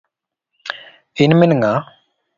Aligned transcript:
In 1.21 1.31
min 1.39 1.53
ng'a? 1.59 1.73